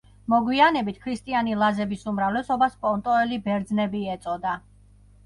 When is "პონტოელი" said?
2.87-3.39